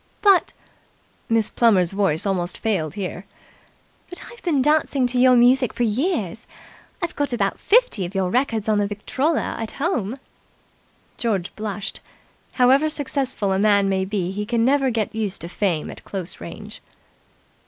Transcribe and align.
"But" 0.23 0.51
Miss 1.29 1.51
Plummer's 1.51 1.91
voice 1.91 2.25
almost 2.25 2.57
failed 2.57 2.95
here 2.95 3.27
"But 4.09 4.23
I've 4.31 4.41
been 4.41 4.59
dancing 4.59 5.05
to 5.05 5.19
your 5.19 5.35
music 5.35 5.73
for 5.73 5.83
years! 5.83 6.47
I've 7.03 7.15
got 7.15 7.33
about 7.33 7.59
fifty 7.59 8.03
of 8.03 8.15
your 8.15 8.31
records 8.31 8.67
on 8.67 8.79
the 8.79 8.87
Victrola 8.87 9.57
at 9.59 9.73
home." 9.73 10.17
George 11.19 11.55
blushed. 11.55 11.99
However 12.53 12.89
successful 12.89 13.53
a 13.53 13.59
man 13.59 13.89
may 13.89 14.03
be 14.03 14.31
he 14.31 14.43
can 14.43 14.65
never 14.65 14.89
get 14.89 15.13
used 15.13 15.41
to 15.41 15.47
Fame 15.47 15.91
at 15.91 16.03
close 16.03 16.41
range. 16.41 16.81